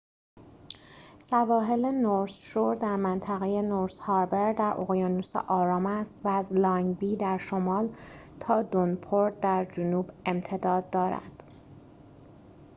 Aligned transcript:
سواحل 1.19 1.95
نورث 1.95 2.49
شور 2.49 2.75
در 2.75 2.95
منطقه 2.95 3.61
نورث 3.61 3.99
هاربر 3.99 4.53
در 4.53 4.73
اقیانوس 4.81 5.35
آرام 5.35 5.85
است 5.85 6.21
و 6.25 6.27
از 6.27 6.53
لانگ 6.53 6.97
بی 6.97 7.15
در 7.15 7.37
شمال 7.37 7.95
تا 8.39 8.61
دونپورت 8.61 9.39
در 9.41 9.65
جنوب 9.65 10.11
امتداد 10.25 10.89
دارد 10.89 11.43